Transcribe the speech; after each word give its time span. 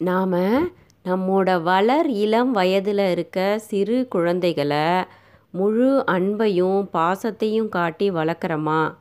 நாம் 0.00 0.32
நம்மோட 1.04 1.62
வளர் 1.62 2.10
இளம் 2.10 2.50
வயதில் 2.50 3.10
இருக்க 3.10 3.58
சிறு 3.58 4.06
குழந்தைகளை 4.08 5.04
முழு 5.50 6.04
அன்பையும் 6.06 6.88
பாசத்தையும் 6.92 7.68
காட்டி 7.68 8.10
வளர்க்குறோமா? 8.10 8.94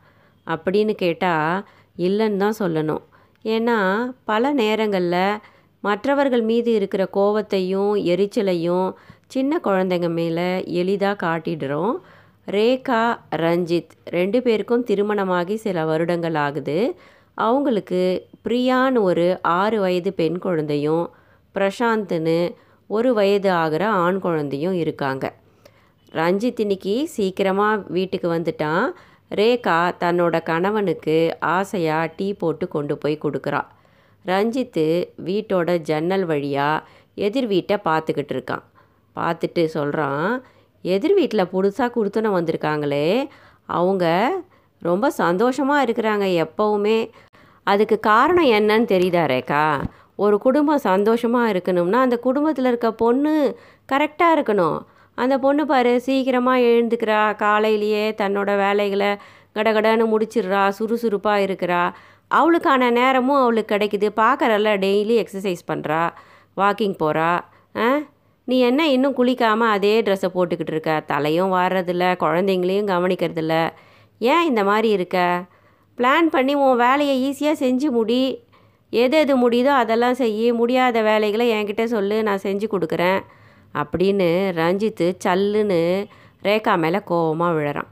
அப்படின்னு 0.48 0.94
கேட்டால் 0.94 1.66
இல்லைன்னு 1.98 2.36
தான் 2.36 2.60
சொல்லணும். 2.60 3.04
ஏன்னா 3.44 3.78
பல 4.26 4.54
நேரங்களில் 4.54 5.38
மற்றவர்கள் 5.84 6.42
மீது 6.42 6.74
இருக்கிற 6.74 7.10
கோவத்தையும் 7.14 7.94
எரிச்சலையும் 8.12 8.94
சின்ன 9.28 9.60
குழந்தைங்க 9.64 10.10
மேலே 10.10 10.64
எளிதாக 10.66 11.28
காட்டிடுறோம். 11.28 11.96
ரேகா 12.48 13.20
ரஞ்சித் 13.36 13.94
ரெண்டு 14.06 14.42
பேருக்கும் 14.42 14.84
திருமணமாகி 14.84 15.56
சில 15.56 15.86
வருடங்கள் 15.86 16.36
ஆகுது. 16.36 16.96
அவங்களுக்கு 17.46 18.02
பிரியான்னு 18.48 19.02
ஒரு 19.02 19.26
ஆறு 19.42 19.80
வயது 19.80 20.14
பெண் 20.14 20.38
குழந்தையும் 20.38 21.06
பிரசாந்த்னு 21.56 22.40
ஒரு 22.88 23.14
வயது 23.14 23.52
ஆகிற 23.52 23.84
ஆண் 24.04 24.20
குழந்தையும் 24.20 24.74
இருக்காங்க. 24.74 25.26
ரஞ்சித் 26.12 26.60
இன்னைக்கு 26.60 27.08
சீக்கிரமாக 27.08 27.84
வீட்டுக்கு 27.88 28.28
வந்துட்டான். 28.34 28.86
ரேகா 29.36 29.78
தன்னோட 30.04 30.36
கணவனுக்கு 30.44 31.38
ஆசையாக 31.40 32.14
டீ 32.16 32.34
போட்டு 32.34 32.68
கொண்டு 32.68 32.98
போய் 32.98 33.18
கொடுக்குறா. 33.24 33.62
ரஞ்சித்து 34.26 34.86
வீட்டோட 35.26 35.78
ஜன்னல் 35.90 36.26
வழியாக 36.26 36.86
எதிர் 37.16 37.48
வீட்டை 37.48 37.78
பார்த்துக்கிட்டு 37.86 38.34
இருக்கான். 38.38 38.64
பார்த்துட்டு 39.16 39.66
சொல்கிறான் 39.66 40.44
எதிர் 40.82 41.14
வீட்டில் 41.14 41.52
புதுசாக 41.54 41.90
கொடுத்துன 41.98 42.32
வந்திருக்காங்களே. 42.38 43.08
அவங்க 43.66 44.06
ரொம்ப 44.82 45.10
சந்தோஷமாக 45.12 45.86
இருக்கிறாங்க 45.86 46.26
எப்போவுமே. 46.46 46.98
அதுக்கு 47.68 48.00
காரணம் 48.00 48.50
என்னன்னு 48.50 48.88
தெரியுதா 48.94 49.24
ரேகா? 49.34 49.64
ஒரு 50.16 50.38
குடும்பம் 50.38 50.86
சந்தோஷமாக 50.90 51.52
இருக்கணும்னா 51.54 52.00
அந்த 52.06 52.18
குடும்பத்தில் 52.18 52.66
இருக்க 52.66 52.92
பொண்ணு 52.94 53.34
கரெக்டாக 53.92 54.36
இருக்கணும். 54.36 54.78
அந்த 55.18 55.36
பொண்ணு 55.40 55.66
பாரு 55.66 56.02
சீக்கிரமாக 56.02 56.66
எழுந்துக்கிறா 56.70 57.36
காலையிலேயே 57.36 58.16
தன்னோட 58.22 58.58
வேலைகளை 58.58 59.12
கடகடன்னு 59.56 60.06
முடிச்சிடுறா 60.14 60.70
சுறுசுறுப்பாக 60.70 61.46
இருக்கிறா. 61.46 61.84
அவளுக்கான 62.32 62.90
நேரமும் 62.92 63.42
அவளுக்கு 63.42 63.76
கிடைக்குது. 63.76 64.08
பார்க்குறல்ல 64.22 64.72
டெய்லி 64.86 65.16
எக்ஸசைஸ் 65.22 65.64
பண்ணுறா 65.72 66.02
வாக்கிங் 66.58 66.98
போகிறா 67.02 67.32
ஆ? 67.76 67.88
நீ 68.48 68.60
என்ன 68.60 68.88
இன்னும் 68.88 69.16
குளிக்காமல் 69.16 69.74
அதே 69.76 70.02
ட்ரெஸ்ஸை 70.02 70.30
போட்டுக்கிட்டு 70.36 70.74
இருக்க? 70.76 71.04
தலையும் 71.08 71.54
வாடுறதில்ல 71.54 72.06
குழந்தைங்களையும் 72.20 72.90
கவனிக்கிறதில்ல. 72.94 73.56
ஏன் 74.22 74.46
இந்த 74.46 74.64
மாதிரி 74.64 74.90
இருக்க? 74.90 75.18
பிளான் 75.98 76.28
பண்ணி 76.36 76.54
உன் 76.64 76.82
வேலையை 76.84 77.16
ஈஸியாக 77.28 77.62
செஞ்சு 77.64 77.88
முடி. 77.98 78.22
எது 78.94 79.16
எது 79.18 79.34
முடியுதோ 79.44 79.72
அதெல்லாம் 79.82 80.18
செய்ய 80.22 80.54
முடியாத 80.54 81.02
வேலைகளை 81.02 81.46
என்கிட்ட 81.56 81.84
சொல்லு 81.96 82.18
நான் 82.24 82.46
செஞ்சு 82.46 82.68
கொடுக்குறேன். 82.74 83.22
அப்படின்னு 83.76 84.28
ரஞ்சித்து 84.60 85.08
சல்லுன்னு 85.24 85.82
ரேகா 86.48 86.74
மேலே 86.84 87.00
கோவமாக 87.12 87.56
விழறான். 87.58 87.90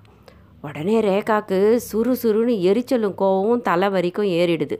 உடனே 0.61 0.97
ரேகாக்கு 1.07 1.59
சுறு 1.89 2.13
சுறுன்னு 2.21 2.53
எரிச்சலும் 2.69 3.15
கோவமும் 3.21 3.65
தலை 3.69 3.87
வரைக்கும் 3.89 4.29
ஏறிடுது. 4.39 4.77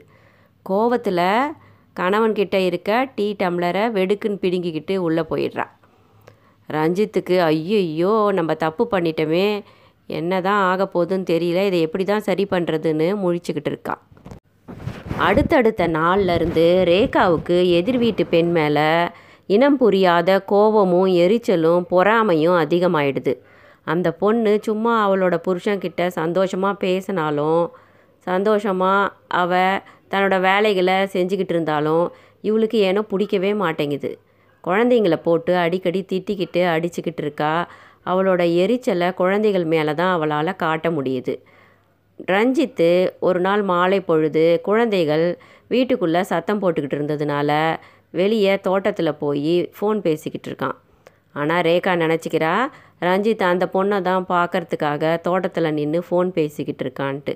கோவத்தில் 0.66 1.26
கணவன்கிட்ட 1.96 2.56
இருக்க 2.68 2.90
டீ 3.16 3.26
டம்ளரை 3.42 3.84
வெடுக்குன்னு 3.96 4.42
பிடுங்கிக்கிட்டு 4.42 4.94
உள்ளே 5.06 5.22
போயிடுறான் 5.30 5.72
ரஞ்சித்துக்கு 6.68 7.36
ஐயோ 7.40 8.12
நம்ம 8.38 8.54
தப்பு 8.64 8.84
பண்ணிட்டோமே. 8.92 9.46
என்ன 10.08 10.40
தான் 10.40 10.60
ஆக 10.70 10.82
போகுதுன்னு 10.94 11.30
தெரியல. 11.32 11.60
இதை 11.68 11.78
எப்படி 11.86 12.04
தான் 12.04 12.26
சரி 12.28 12.44
பண்ணுறதுன்னு 12.50 13.08
முழிச்சுக்கிட்டு 13.22 13.70
இருக்கா. 13.72 13.94
அடுத்தடுத்த 15.26 15.82
நாள்லேருந்து 15.98 16.66
ரேகாவுக்கு 16.90 17.56
எதிர் 17.78 17.98
வீட்டு 18.02 18.24
பெண் 18.34 18.50
மேலே 18.56 18.88
இனம் 19.54 19.78
புரியாத 19.82 20.30
கோபமும் 20.52 21.10
எரிச்சலும் 21.24 21.86
பொறாமையும் 21.92 22.56
அதிகமாயிடுது. 22.62 23.34
அந்த 23.92 24.08
பொண்ணு 24.22 24.52
சும்மா 24.66 24.92
அவளோட 25.06 25.34
புருஷன்கிட்ட 25.46 26.06
சந்தோஷமாக 26.20 26.80
பேசினாலும் 26.84 27.64
சந்தோஷமாக 28.26 29.12
அவ 29.40 29.60
தன்னோட 30.12 30.36
வேலைகளை 30.48 30.96
செஞ்சுக்கிட்டு 31.14 31.54
இருந்தாலும் 31.54 32.06
இவளுக்கு 32.48 32.78
ஏனோ 32.88 33.00
பிடிக்கவே 33.10 33.52
மாட்டேங்குது. 33.62 34.10
குழந்தைங்கள 34.64 35.16
போட்டு 35.26 35.52
அடிக்கடி 35.64 36.00
திட்டிக்கிட்டு 36.12 36.62
அடிச்சுக்கிட்டு 36.74 37.22
இருக்கா. 37.24 37.52
அவளோட 38.10 38.42
எரிச்சலை 38.62 39.08
குழந்தைகள் 39.20 39.66
மேலே 39.74 39.92
தான் 40.00 40.14
அவளால் 40.16 40.60
காட்ட 40.64 40.90
முடியுது. 40.90 41.34
ரஞ்சித்து 42.32 42.90
ஒரு 43.28 43.40
நாள் 43.46 43.62
மாலை 43.70 44.00
பொழுது 44.00 44.44
குழந்தைகள் 44.68 45.26
வீட்டுக்குள்ளே 45.72 46.22
சத்தம் 46.32 46.60
போட்டுக்கிட்டு 46.62 46.96
இருந்ததுனால 46.98 47.50
வெளியே 48.10 48.52
தோட்டத்தில் 48.66 49.18
போய் 49.22 49.54
ஃபோன் 49.76 49.98
பேசிக்கிட்டு 50.06 50.48
இருக்கான். 50.50 50.76
ஆனால் 51.40 51.64
ரேகா 51.68 51.92
நினச்சிக்கிறா 52.02 52.52
ரஞ்சித் 53.06 53.42
அந்த 53.52 53.64
பொண்ணை 53.72 53.98
தான் 54.02 54.24
பார்க்கறதுக்காக 54.28 55.20
தோட்டத்தில் 55.20 55.74
நின்று 55.78 56.00
ஃபோன் 56.08 56.28
பேசிக்கிட்டு 56.28 56.84
இருக்கான்ட்டு. 56.84 57.34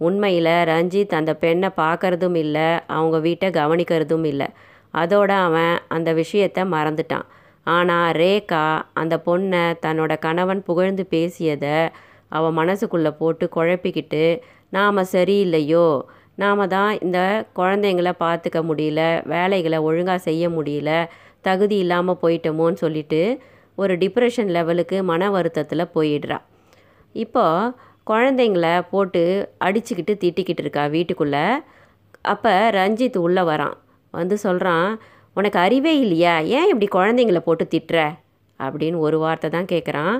உண்மையில் 0.00 0.52
ரஞ்சித் 0.72 1.16
அந்த 1.18 1.32
பெண்ணை 1.34 1.68
பார்க்கறதும் 1.76 2.36
இல்லை 2.36 2.68
அவங்க 2.96 3.16
வீட்டை 3.18 3.48
கவனிக்கிறதும் 3.58 4.26
இல்லை. 4.32 4.48
அதோட 4.94 5.30
அவன் 5.46 5.74
அந்த 5.96 6.10
விஷயத்தை 6.12 6.62
மறந்துட்டான். 6.76 7.26
ஆனால் 7.66 8.12
ரேகா 8.12 8.82
அந்த 8.92 9.22
பொண்ணை 9.26 9.74
தன்னோட 9.86 10.18
கணவன் 10.18 10.62
புகழ்ந்து 10.62 11.06
பேசியதை 11.06 11.88
அவள் 12.28 12.52
மனசுக்குள்ளே 12.52 13.10
போட்டு 13.10 13.48
குழப்பிக்கிட்டு 13.56 14.40
நாம் 14.70 14.98
சரியில்லையோ? 14.98 16.00
நாம் 16.34 16.68
தான் 16.68 17.00
இந்த 17.00 17.46
குழந்தைங்கள 17.56 18.10
பார்த்துக்க 18.20 18.58
முடியல 18.70 19.26
வேலைகளை 19.28 19.78
ஒழுங்காக 19.78 20.18
செய்ய 20.18 20.48
முடியல 20.48 21.08
தகுதி 21.40 21.76
இல்லாமல் 21.76 22.20
போயிட்டோமோன்னு 22.22 22.74
சொல்லிட்டு 22.74 23.40
ஒரு 23.74 23.96
டிப்ரெஷன் 23.96 24.46
லெவலுக்கு 24.46 25.02
மன 25.02 25.30
வருத்தத்தில் 25.30 25.92
போயிடுறா. 25.94 26.38
இப்போ 27.12 27.72
குழந்தைங்கள 28.10 28.82
போட்டு 28.90 29.22
அடிச்சுக்கிட்டு 29.64 30.12
திட்டிக்கிட்டு 30.20 30.64
இருக்கா 30.64 30.86
வீட்டுக்குள்ளே. 30.86 31.44
அப்போ 32.22 32.70
ரஞ்சித் 32.70 33.18
உள்ளே 33.18 33.42
வரான். 33.42 33.76
வந்து 34.10 34.38
சொல்கிறான் 34.38 35.00
உனக்கு 35.36 35.58
அறிவே 35.58 35.92
இல்லையா? 35.98 36.34
ஏன் 36.56 36.68
இப்படி 36.68 36.88
குழந்தைங்கள 36.92 37.38
போட்டு 37.38 37.64
திட்டுற? 37.74 37.98
அப்படின்னு 38.60 38.98
ஒரு 38.98 39.18
வார்த்தை 39.18 39.50
தான் 39.50 39.70
கேட்குறான் 39.72 40.16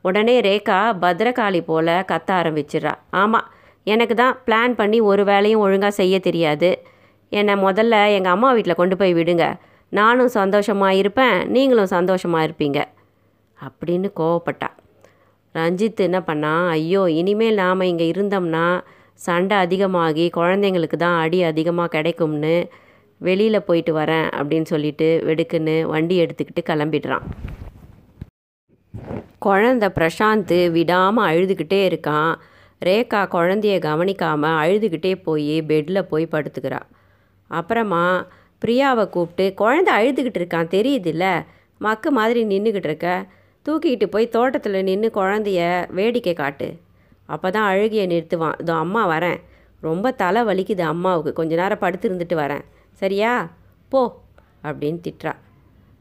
உடனே 0.00 0.40
ரேகா 0.40 0.78
பத்ரகாளி 1.02 1.60
போல் 1.60 1.94
கத்த 2.10 2.30
ஆரம்பிச்சிடுறா. 2.40 2.92
ஆமாம் 3.10 3.46
எனக்கு 3.86 4.14
தான் 4.14 4.36
பிளான் 4.46 4.74
பண்ணி 4.74 5.00
ஒரு 5.00 5.24
வேலையும் 5.24 5.60
ஒழுங்காக 5.60 5.94
செய்ய 6.00 6.18
தெரியாது. 6.18 6.70
என்னை 7.32 7.54
முதல்ல 7.54 7.94
எங்கள் 8.12 8.32
அம்மா 8.32 8.52
வீட்டில் 8.52 8.74
கொண்டு 8.74 8.96
போய் 8.96 9.14
விடுங்க. 9.14 9.46
நானும் 9.92 10.28
சந்தோஷமாக 10.28 10.94
இருப்பேன் 10.94 11.36
நீங்களும் 11.46 11.94
சந்தோஷமாக 11.96 12.46
இருப்பீங்க. 12.46 12.80
அப்படின்னு 13.58 14.08
கோவப்பட்டா. 14.20 14.68
ரஞ்சித் 15.54 16.00
என்ன 16.00 16.18
பண்ணான் 16.20 16.64
ஐயோ 16.68 17.02
இனிமேல் 17.08 17.54
நாம் 17.54 17.88
இங்கே 17.90 18.06
இருந்தோம்னா 18.12 18.64
சண்டை 19.14 19.56
அதிகமாகி 19.56 20.30
குழந்தைங்களுக்கு 20.30 20.96
தான் 20.96 21.18
அடி 21.18 21.38
அதிகமாக 21.42 21.88
கிடைக்கும்னு 21.96 22.56
வெளியில் 23.18 23.64
போயிட்டு 23.64 23.98
வரேன் 23.98 24.28
அப்படின்னு 24.38 24.62
சொல்லிட்டு 24.62 25.22
வெடுக்குன்னு 25.26 25.82
வண்டி 25.82 26.20
எடுத்துக்கிட்டு 26.20 26.62
கிளம்பிடுறான். 26.66 27.24
குழந்த 29.44 29.84
பிரசாந்த் 29.98 30.70
விடாமல் 30.70 31.28
அழுதுகிட்டே 31.30 31.80
இருக்கான். 31.86 32.34
ரேகா 32.84 33.20
குழந்தைய 33.34 33.78
கவனிக்காமல் 33.78 34.58
அழுதுகிட்டே 34.62 35.22
போய் 35.22 35.62
பெட்டில் 35.62 36.08
போய் 36.08 36.32
படுத்துக்கிறா. 36.32 36.80
அப்புறமா 37.50 38.26
பிரியாவை 38.64 39.04
கூப்பிட்டு 39.08 39.54
குழந்த 39.64 39.88
அழுதுகிட்டு 39.98 40.40
இருக்கான் 40.40 40.72
தெரியுதுல்ல? 40.76 41.44
மக்கு 41.78 42.10
மாதிரி 42.10 42.44
நின்றுக்கிட்டு 42.44 42.90
இருக்க. 42.90 43.26
தூக்கிக்கிட்டு 43.66 44.06
போய் 44.06 44.28
தோட்டத்தில் 44.28 44.84
நின்று 44.84 45.10
குழந்தைய 45.14 45.86
வேடிக்கை 45.90 46.34
காட்டு. 46.34 46.78
அப்போ 47.26 47.50
தான் 47.50 47.68
அழுகிய 47.68 48.06
நிறுத்துவான். 48.06 48.60
இதோ 48.60 48.74
அம்மா 48.74 49.08
வரேன். 49.08 49.38
ரொம்ப 49.80 50.10
தலை 50.10 50.42
வலிக்குது 50.42 50.80
அம்மாவுக்கு. 50.80 51.32
கொஞ்ச 51.32 51.54
நேரம் 51.56 51.78
படுத்து 51.78 52.08
இருந்துட்டு 52.08 52.34
வரேன். 52.34 52.64
சரியா? 53.00 53.32
போ 53.88 54.02
அப்படின்னு 54.64 55.00
திட்டுறா. 55.06 55.32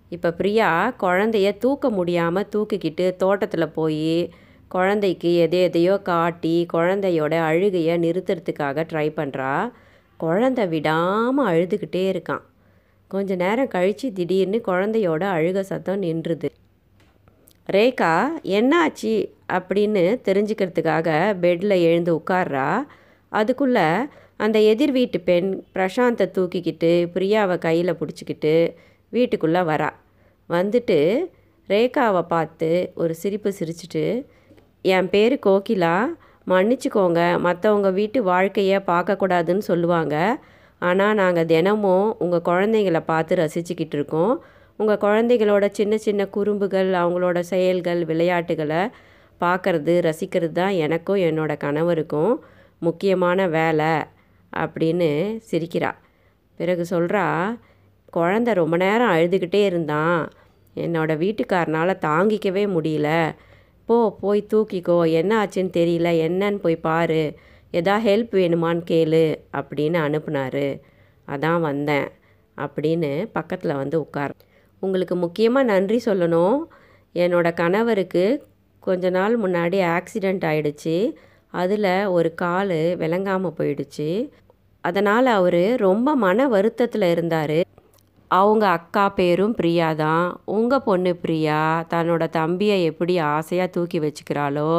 இப்போ 0.09 0.29
பிரியா 0.31 0.95
குழந்தைய 0.99 1.57
தூக்க 1.57 1.89
முடியாமல் 1.89 2.47
தூக்கிக்கிட்டு 2.55 3.15
தோட்டத்தில் 3.15 3.69
போய் 3.69 4.29
குழந்தைக்கு 4.67 5.35
எதை 5.35 5.59
எதையோ 5.61 5.95
காட்டி 5.97 6.65
குழந்தையோட 6.73 7.33
அழுகையை 7.49 7.95
நிறுத்துறதுக்காக 7.97 8.85
ட்ரை 8.91 9.07
பண்ணுறா 9.17 9.71
குழந்தை 10.17 10.67
விடாமல் 10.67 11.49
அழுதுகிட்டே 11.53 12.03
இருக்கான். 12.11 12.43
கொஞ்ச 13.11 13.35
நேரம் 13.35 13.67
கழித்து 13.67 14.13
திடீர்னு 14.13 14.61
குழந்தையோட 14.67 15.23
அழுக 15.37 15.59
சத்தம் 15.61 16.01
நின்றுது. 16.01 16.49
ரேகா 17.73 18.13
என்னாச்சு? 18.57 19.13
அப்படின்னு 19.53 20.03
தெரிஞ்சுக்கிறதுக்காக 20.25 21.09
பெட்டில் 21.39 21.81
எழுந்து 21.81 22.11
உட்கார்றா. 22.15 22.69
அதுக்குள்ளே 23.31 23.87
அந்த 24.39 24.57
எதிர் 24.59 24.91
வீட்டு 24.91 25.19
பெண் 25.19 25.49
பிரசாந்தை 25.75 26.25
தூக்கிக்கிட்டு 26.37 26.91
பிரியாவை 27.13 27.57
கையில் 27.57 27.97
பிடிச்சிக்கிட்டு 27.99 28.53
வீட்டுக்குள்ளே 29.09 29.59
வரா. 29.59 29.89
வந்துட்டு 30.49 30.97
ரேகாவை 31.69 32.21
பார்த்து 32.21 32.69
ஒரு 32.95 33.13
சிரிப்பு 33.15 33.53
சிரிச்சிட்டு 33.59 34.03
என் 34.81 35.09
பேர் 35.09 35.35
கோகிலா. 35.45 35.95
மன்னிச்சுக்கோங்க. 36.47 37.21
மற்றவங்க 37.45 37.89
வீட்டு 37.93 38.19
வாழ்க்கையை 38.23 38.79
பார்க்கக்கூடாதுன்னு 38.87 39.63
சொல்லுவாங்க. 39.71 40.15
ஆனால் 40.81 41.15
நாங்கள் 41.15 41.45
தினமும் 41.45 42.07
உங்கள் 42.19 42.47
குழந்தைங்கள 42.49 42.99
பார்த்து 43.05 43.35
ரசிச்சுக்கிட்டு 43.35 43.97
இருக்கோம். 43.99 44.33
உங்கள் 44.77 45.01
குழந்தைகளோட 45.05 45.65
சின்ன 45.71 45.97
சின்ன 45.97 46.21
குறும்புகள் 46.27 46.91
அவங்களோட 47.01 47.39
செயல்கள் 47.39 48.01
விளையாட்டுகளை 48.05 48.81
பார்க்கறது 49.41 49.93
ரசிக்கிறது 50.07 50.51
தான் 50.51 50.75
எனக்கும் 50.85 51.23
என்னோட 51.29 51.53
கணவருக்கும் 51.63 52.33
முக்கியமான 52.79 53.47
வேலை. 53.47 53.93
அப்படின்னு 54.59 55.41
சிரிக்கிறா. 55.51 55.91
பிறகு 56.55 56.85
சொல்கிறா 56.89 57.59
குழந்த 58.13 58.53
ரொம்ப 58.53 58.77
நேரம் 58.77 59.09
அழுதுகிட்டே 59.09 59.65
இருந்தான். 59.65 60.29
என்னோட 60.75 61.11
வீட்டுக்காரனால் 61.17 61.97
தாங்கிக்கவே 61.97 62.63
முடியல. 62.77 63.35
போ 63.85 64.17
போய் 64.19 64.47
தூக்கிக்கோ. 64.53 65.11
என்ன 65.11 65.45
ஆச்சுன்னு 65.45 65.75
தெரியல. 65.77 66.09
என்னன்னு 66.27 66.55
போய் 66.55 66.75
பாரு. 66.75 67.33
எதா 67.73 67.99
ஹெல்ப் 68.01 68.31
வேணுமான்னு 68.31 68.83
கேளு 68.91 69.35
அப்படின்னு 69.53 69.99
அனுப்புனாரு. 70.07 70.79
அதான் 71.27 71.61
வந்தேன் 71.61 72.07
அப்படின்னு 72.57 73.29
பக்கத்தில் 73.33 73.75
வந்து 73.75 73.99
உட்கார். 73.99 74.33
உங்களுக்கு 74.79 75.15
முக்கியமாக 75.15 75.65
நன்றி 75.65 76.01
சொல்லணும். 76.05 76.57
என்னோட 77.15 77.53
கணவருக்கு 77.53 78.47
கொஞ்ச 78.79 79.09
நாள் 79.09 79.39
முன்னாடி 79.39 79.79
ஆக்சிடெண்ட் 79.95 80.43
ஆகிடுச்சு 80.43 81.13
அதில் 81.47 82.05
ஒரு 82.05 82.33
கால் 82.33 82.95
விளங்காமல் 82.95 83.53
போயிடுச்சு. 83.57 84.29
அதனால் 84.87 85.27
அவர் 85.37 85.63
ரொம்ப 85.87 86.09
மன 86.23 86.47
வருத்தத்தில் 86.47 87.07
இருந்தார். 87.13 87.57
அவங்க 88.31 88.65
அக்கா 88.77 89.03
பேரும் 89.17 89.55
பிரியா 89.59 89.89
தான். 90.03 90.25
உங்கள் 90.57 90.85
பொண்ணு 90.87 91.11
பிரியா 91.23 91.59
தன்னோட 91.93 92.23
தம்பியை 92.37 92.77
எப்படி 92.91 93.13
ஆசையாக 93.35 93.73
தூக்கி 93.75 93.99
வச்சுக்கிறாளோ 94.05 94.69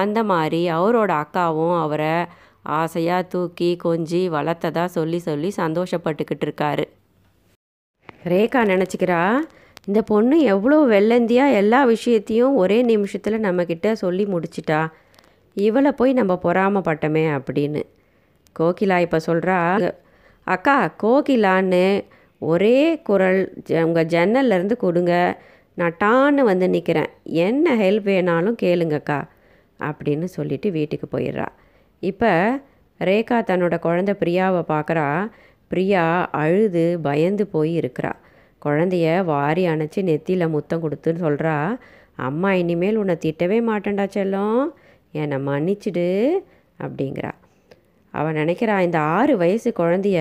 அந்த 0.00 0.18
மாதிரி 0.32 0.60
அவரோட 0.78 1.10
அக்காவும் 1.22 1.76
அவரை 1.84 2.14
ஆசையாக 2.80 3.28
தூக்கி 3.32 3.70
கொஞ்சி 3.84 4.20
வளர்த்ததா 4.36 4.84
சொல்லி 4.96 5.18
சொல்லி 5.28 5.48
சந்தோஷப்பட்டுக்கிட்டு 5.56 6.46
இருக்காரு. 6.48 6.84
ரேகா 8.32 8.60
நினச்சிக்கிறா 8.72 9.22
இந்த 9.88 10.00
பொண்ணு 10.10 10.36
எவ்வளோ 10.52 10.76
வெள்ளந்தியாக 10.92 11.56
எல்லா 11.60 11.80
விஷயத்தையும் 11.84 12.54
ஒரே 12.62 12.78
நிமிஷத்தில் 12.92 13.44
நம்மக்கிட்ட 13.46 13.92
சொல்லி 14.02 14.24
முடிச்சிட்டா. 14.24 14.80
இவளை 15.56 15.90
போய் 15.92 16.12
நம்ம 16.12 16.32
பொறாமப்பட்டமே 16.44 17.24
அப்படின்னு. 17.38 17.82
கோகிலா 18.58 18.96
இப்போ 19.06 19.18
சொல்கிறா 19.28 19.58
அக்கா 20.46 20.76
கோகிலான்னு 21.02 21.84
ஒரே 22.50 22.78
குரல் 23.08 23.40
உங்கள் 23.84 24.10
ஜன்னல்லேருந்து 24.14 24.76
கொடுங்க. 24.84 25.12
நான் 25.80 25.96
டான்னு 26.02 26.42
வந்து 26.48 26.66
நிற்கிறேன் 26.74 27.10
என்ன 27.46 27.76
ஹெல்ப் 27.82 28.08
வேணாலும் 28.10 28.56
கேளுங்கக்கா 28.62 29.20
அப்படின்னு 29.80 30.26
சொல்லிட்டு 30.36 30.68
வீட்டுக்கு 30.76 31.06
போயிடுறா. 31.14 31.46
இப்போ 32.02 32.32
ரேகா 33.00 33.38
தன்னோட 33.50 33.76
குழந்த 33.86 34.12
பிரியாவை 34.20 34.62
பார்க்குறா 34.72 35.06
பிரியா 35.70 36.04
அழுது 36.42 36.84
பயந்து 37.06 37.44
போய் 37.54 37.72
இருக்கிறா. 37.80 38.12
குழந்தைய 38.62 39.06
வாரி 39.32 39.64
அணைச்சி 39.72 40.02
நெத்தியில் 40.10 40.52
முத்தம் 40.56 40.82
கொடுத்துன்னு 40.84 41.24
சொல்கிறா 41.26 41.56
அம்மா 42.28 42.50
இனிமேல் 42.62 43.00
உன்னை 43.02 43.16
திட்டவே 43.24 43.58
மாட்டேன்டா 43.70 44.06
செல்லம். 44.16 44.60
என்னை 45.22 45.38
மன்னிச்சிடு 45.48 46.08
அப்படிங்கிறா. 46.84 47.32
அவன் 48.18 48.36
நினைக்கிறா 48.36 48.76
இந்த 48.80 48.98
ஆறு 49.16 49.34
வயசு 49.36 49.70
குழந்தைய 49.78 50.18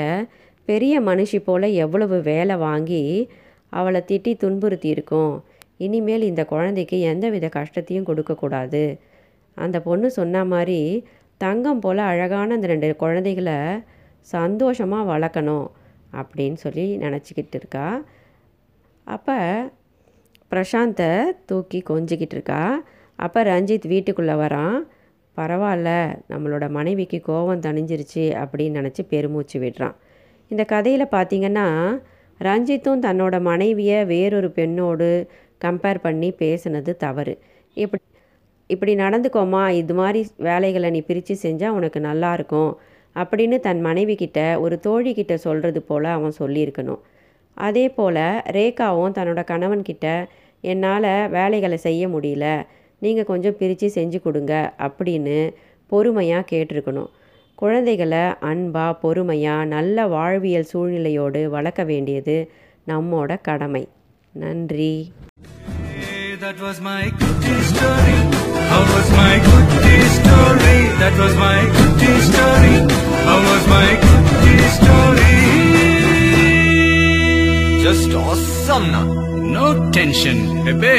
பெரிய 0.68 0.94
மனுஷி 1.02 1.40
போல் 1.44 1.68
எவ்வளவு 1.86 2.18
வேலை 2.22 2.56
வாங்கி 2.58 3.04
அவளை 3.74 4.00
திட்டி 4.12 4.32
துன்புறுத்தி 4.38 4.90
இருக்கும் 4.96 5.34
இனிமேல் 5.78 6.30
இந்த 6.32 6.44
குழந்தைக்கு 6.46 6.98
எந்தவித 7.12 7.46
கஷ்டத்தையும் 7.50 8.08
கொடுக்கக்கூடாது 8.10 8.84
அந்த 9.58 9.78
பொண்ணு 9.88 10.08
சொன்ன 10.12 10.44
மாதிரி 10.46 10.82
தங்கம் 11.42 11.80
போல் 11.80 12.02
அழகான 12.12 12.54
அந்த 12.54 12.68
ரெண்டு 12.68 12.96
குழந்தைகளை 12.96 13.58
சந்தோஷமாக 14.34 15.10
வளர்க்கணும் 15.12 15.68
அப்படின்னு 16.20 16.58
சொல்லி 16.66 16.86
நினச்சிக்கிட்டு 16.98 17.58
இருக்கா. 17.60 17.88
அப்போ 19.08 19.38
பிரசாந்தை 20.52 21.10
தூக்கி 21.46 21.80
கொஞ்சிக்கிட்டு 21.90 22.36
இருக்கா. 22.38 22.62
அப்போ 23.20 23.40
ரஞ்சித் 23.44 23.88
வீட்டுக்குள்ளே 23.88 24.36
வரான். 24.44 24.78
பரவாயில்ல 25.38 25.90
நம்மளோட 26.30 26.70
மனைவிக்கு 26.70 27.20
கோபம் 27.22 27.62
தணிஞ்சிருச்சு 27.62 28.24
அப்படின்னு 28.44 28.80
நினச்சி 28.80 29.04
பெருமூச்சு 29.10 29.60
விடுறான். 29.60 29.96
இந்த 30.52 30.64
கதையில் 30.66 31.14
பார்த்தீங்கன்னா 31.16 31.68
ரஞ்சித்தும் 32.40 33.04
தன்னோட 33.06 33.36
மனைவியை 33.42 34.06
வேறொரு 34.06 34.52
பெண்ணோடு 34.52 35.10
கம்பேர் 35.66 36.00
பண்ணி 36.02 36.30
பேசுனது 36.40 36.92
தவறு. 36.96 37.36
இப்படி 37.78 38.04
இப்படி 38.70 38.94
நடந்துக்கோமா 38.96 39.70
இது 39.70 39.94
மாதிரி 39.94 40.20
வேலைகளை 40.38 40.90
நீ 40.90 41.02
பிரித்து 41.02 41.36
செஞ்சால் 41.44 41.76
உனக்கு 41.78 42.00
நல்லா 42.00 42.34
இருக்கும் 42.34 42.72
அப்படின்னு 43.16 43.58
தன் 43.60 43.82
மனைவி 43.82 44.16
கிட்ட 44.16 44.40
ஒரு 44.60 44.80
தோழி 44.80 45.14
கிட்ட 45.14 45.34
சொல்கிறது 45.38 45.82
போல் 45.82 46.04
அவன் 46.04 46.40
சொல்லியிருக்கணும். 46.40 47.02
அதே 47.58 47.86
போல் 47.90 48.24
ரேகாவும் 48.58 49.16
தன்னோட 49.18 49.42
கணவன்கிட்ட 49.52 50.08
என்னால் 50.62 51.30
வேலைகளை 51.30 51.78
செய்ய 51.78 52.04
முடியல 52.08 52.46
நீங்கள் 53.04 53.30
கொஞ்சம் 53.32 53.58
பிரித்து 53.60 53.88
செஞ்சு 53.96 54.20
கொடுங்க 54.22 54.54
அப்படின்னு 54.86 55.38
பொறுமையாக 55.90 56.48
கேட்டிருக்கணும் 56.52 57.12
குழந்தைகளை 57.58 58.22
அன்பாக 58.50 59.00
பொறுமையாக 59.02 59.70
நல்ல 59.74 60.08
வாழ்வியல் 60.08 60.70
சூழ்நிலையோடு 60.72 61.42
வளர்க்க 61.50 61.84
வேண்டியது 61.92 62.38
நம்மோட 62.88 63.38
கடமை 63.50 63.84
நன்றி 64.36 64.94
That 66.40 66.60
was 66.60 66.78
my 66.82 67.02
goodie 67.20 67.62
story. 67.70 68.16
How 68.72 68.82
was 68.90 69.08
my 69.12 69.34
goodie 69.46 70.08
story? 70.16 70.74
That 71.02 71.16
was 71.18 71.36
my 71.38 71.60
goodie 71.76 72.18
story. 72.30 72.74
How 73.28 73.38
was 73.46 73.64
my 73.68 73.88
goodie 74.04 74.72
story? 74.78 75.32
Just 77.84 78.12
awesome. 78.24 78.90
No 79.54 79.66
tension, 79.92 80.38
baby. 80.66 80.98